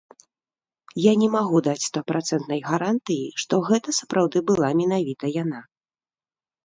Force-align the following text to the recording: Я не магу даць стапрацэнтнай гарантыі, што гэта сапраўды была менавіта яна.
Я 1.01 1.11
не 1.23 1.27
магу 1.35 1.59
даць 1.67 1.83
стапрацэнтнай 1.89 2.59
гарантыі, 2.69 3.27
што 3.43 3.53
гэта 3.71 3.95
сапраўды 4.01 4.37
была 4.51 4.69
менавіта 4.81 5.25
яна. 5.43 5.59